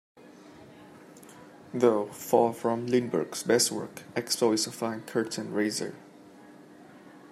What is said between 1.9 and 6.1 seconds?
far from Lindberg's best work, "Expo" is a fine curtain-raiser.